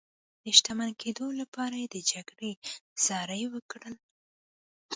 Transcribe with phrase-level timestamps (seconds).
[0.43, 2.51] د شتمن کېدو لپاره یې د جګړې
[3.05, 3.95] زړي وکرل.